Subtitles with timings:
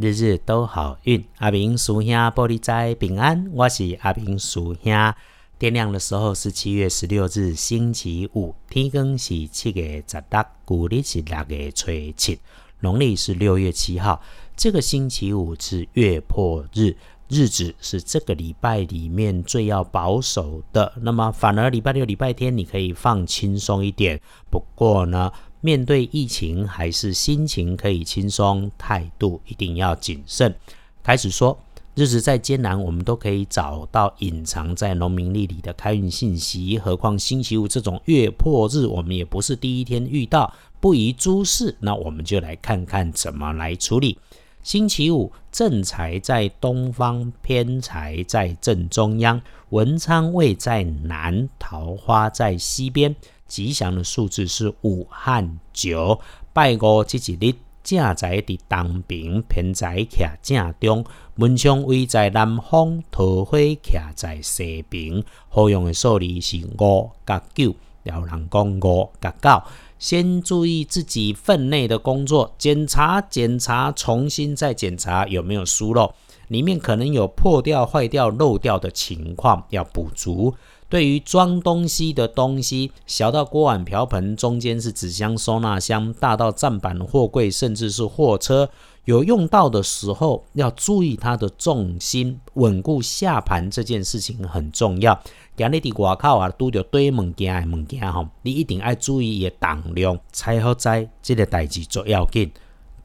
[0.00, 1.22] 日日都好运。
[1.36, 5.14] 阿明叔兄玻璃仔平安，我是阿明叔兄。
[5.58, 8.54] 天亮的时候是七月十六日，星期五。
[8.70, 12.40] 天更是七月十六，古历是六月初七，
[12.78, 14.22] 农历是六月七号。
[14.56, 16.96] 这个星期五是月破日。
[17.28, 24.20] 日子是这个礼拜里面最要保守的，那么反而礼拜六、礼拜天你可以放轻松一点。
[24.50, 25.30] 不过呢，
[25.62, 30.54] 面对疫情还是心情可以轻松，态度一定要谨慎。
[31.02, 31.58] 开始说，
[31.94, 36.78] 日子再艰难，我们都可以找到隐藏在农民历里的开运信息。
[36.78, 41.76] 何况星期五这种月破日，我们也不是第一天遇到，不宜诸事。
[41.80, 44.16] 那我们就来看看怎么来处理。
[44.62, 49.40] 星期五，正财在东方，偏财在正中央，
[49.70, 53.14] 文昌位在南，桃花在西边。
[53.50, 56.20] 吉祥的数字是五和九。
[56.52, 61.04] 拜五这一日，正财伫东边，偏财徛正中，
[61.34, 65.24] 文昌位在南方，桃花徛在西边。
[65.48, 67.74] 好用的数字是五甲九，
[68.04, 69.62] 有人讲五甲九。
[69.98, 76.14] 先注意自己分内的工作，检查、检查，重新再检查有没有疏漏，
[76.48, 80.54] 里面可能有破掉、坏掉、漏掉的情况要补足。
[80.90, 88.68] 对于装东西的东西，小到锅碗瓢盆，中间是纸箱、收纳箱，大到站板、货柜，甚至是货车。
[89.04, 95.18] 有用到的时候，要注意它的重心，稳固下盘这件事情很重要。
[95.56, 102.50] 今日伫外口啊，拄着堆物件的物件吼，你一定要注意伊重量，才好在这个代志做要紧。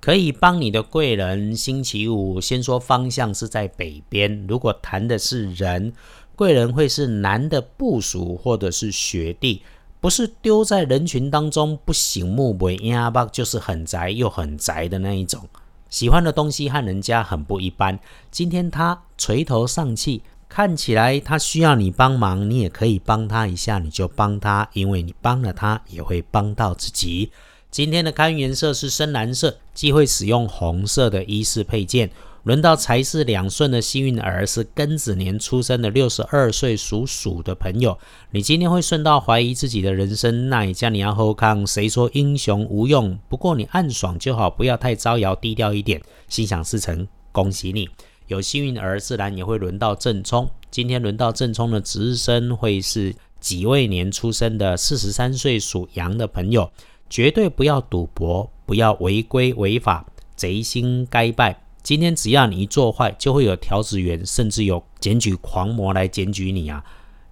[0.00, 4.46] 可以帮你的贵人，星期五先说方向是在北边。
[4.46, 5.94] 如果谈的是人，
[6.36, 9.62] 贵人会是男的部属或者是学弟，
[10.00, 15.48] 不是丢在人群当中不醒目不压吧，就是很宅又很宅的那一种。
[15.88, 17.98] 喜欢的东西和人家很不一般。
[18.30, 27.30] 今天他垂头丧气，看起来他需要你帮忙，你也可以帮他一下，你就帮他，因为你帮了他，也会帮到自己。
[27.70, 32.10] 今天的开运颜色是深蓝色，忌讳使用红色的衣饰配件。
[32.44, 37.98] 轮到财势两顺的幸运儿是庚子年出生的六十二岁属鼠的朋友，
[38.32, 41.66] 你今天会顺到怀疑自己的人生，那也叫你要后康。
[41.66, 43.18] 谁说英雄无用？
[43.30, 47.08] 不过你暗爽就好，不要太招摇，低调一点，心想事成。
[47.32, 47.88] 恭喜你，
[48.26, 50.46] 有幸运儿自然也会轮到正冲。
[50.70, 56.70] 今天轮到正冲的值日生会是己未年出生的四十三岁属羊的朋友，
[57.08, 60.04] 绝对不要赌博，不要违规违法，
[60.36, 61.63] 贼心该败。
[61.84, 66.82] 今天只要你一做坏，就会有调子员，甚至有检举狂魔来检举你啊！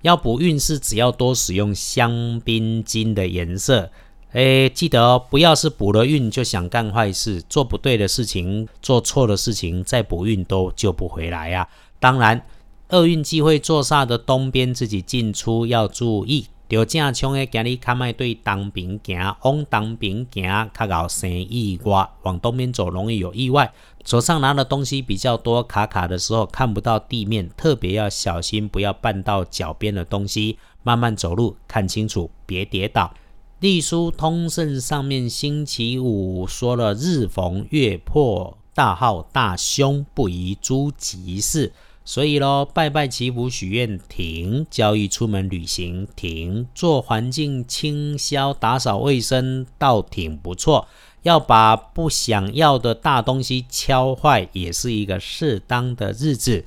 [0.03, 3.91] 要补运势，只要多使用香槟金的颜色。
[4.33, 11.67] 哎，记得哦，不要是补了运就想干坏事，做不对的事情，做错的事情，再补运都救不回来呀。
[11.99, 12.45] 当然，
[12.91, 16.49] 厄运机会坐煞的东边，自己进出要注意。
[16.73, 23.71] 就正冲的，今日较卖对东边行，往东边行较搞生意外，往东边走容易有意外。
[24.07, 30.59] 手上拿的东西比较多，卡卡的时候看不到地面，特别要小心，不要绊到脚边的东西。
[30.83, 33.13] 慢慢走路，看清楚，别跌倒。
[33.61, 41.75] 隶书通胜上面星期五说了，日逢月破，大号大凶，不宜诸吉事。
[42.05, 50.89] 所以咯，拜拜祈福许愿停，交易出门旅行停，做环境清消打扫卫生倒挺不错。
[51.23, 56.65] 要把不想要的大东西敲坏，也是一个适当的日子。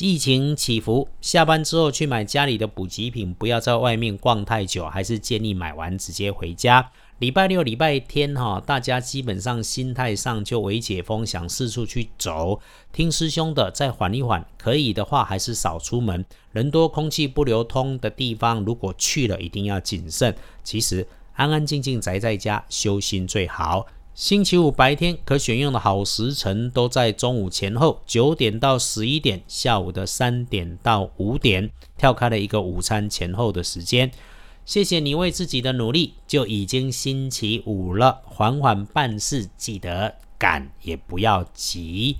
[0.00, 6.90] 疫情起伏，下班之后去买家里的补给品，不要在外面逛太久，还是建议买完直接回家。
[7.20, 12.60] 礼拜六、礼拜天，哈，大家基本上心态上就为解封，想四处去走。
[12.92, 20.36] 听师兄的，再缓一缓，可以的话还是少出门，人多、空气不流通的地方，如果去了，一定要谨慎。
[20.62, 21.04] 其实
[21.34, 23.86] 安安静静宅在家修心最好。
[24.18, 34.10] 星期五白天可选用的好时辰都在中午前后，九点到十一点，下午的三点到五点，跳开了一个午餐前后的时间。
[34.64, 42.16] 谢谢你为自己的努力，就已经星期五了，缓缓办事，记得赶也不要急。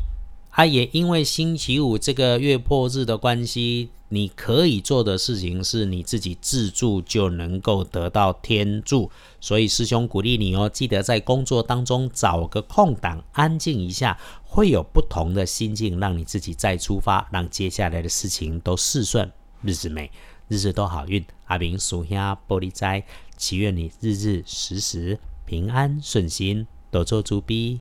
[0.52, 9.10] 他也因为星期五这个月破日的关系，你可以做的事情是你自己自助就能够得到天助，
[9.40, 19.30] 所以师兄鼓励你哦，记得在工作当中找个空档安静一下，会有不同的心境，让你自己再出发，让接下来的事情都事顺，
[19.62, 20.10] 日子美。
[20.50, 23.04] 日日都好运，阿明属下玻璃斋，
[23.36, 27.76] 祈愿你日日时时平安顺心，多做猪逼。